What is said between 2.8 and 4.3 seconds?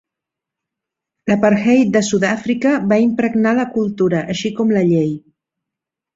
va impregnar la cultura,